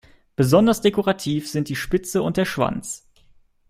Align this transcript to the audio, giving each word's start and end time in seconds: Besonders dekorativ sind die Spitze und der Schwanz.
Besonders 0.35 0.81
dekorativ 0.81 1.47
sind 1.47 1.69
die 1.69 1.75
Spitze 1.75 2.23
und 2.23 2.35
der 2.37 2.45
Schwanz. 2.45 3.07